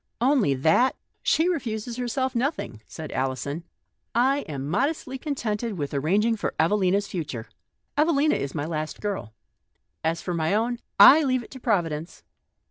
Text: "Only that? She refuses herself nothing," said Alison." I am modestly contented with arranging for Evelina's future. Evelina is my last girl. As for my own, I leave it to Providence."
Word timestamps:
"Only 0.33 0.55
that? 0.55 0.95
She 1.21 1.47
refuses 1.47 1.97
herself 1.97 2.33
nothing," 2.33 2.81
said 2.87 3.11
Alison." 3.11 3.65
I 4.33 4.39
am 4.49 4.67
modestly 4.67 5.19
contented 5.19 5.77
with 5.77 5.93
arranging 5.93 6.37
for 6.37 6.55
Evelina's 6.59 7.05
future. 7.05 7.47
Evelina 7.95 8.33
is 8.33 8.55
my 8.55 8.65
last 8.65 8.99
girl. 8.99 9.35
As 10.03 10.19
for 10.19 10.33
my 10.33 10.55
own, 10.55 10.79
I 10.99 11.21
leave 11.23 11.43
it 11.43 11.51
to 11.51 11.59
Providence." 11.59 12.23